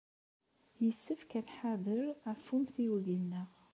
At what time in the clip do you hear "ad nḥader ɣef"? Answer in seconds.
1.39-2.43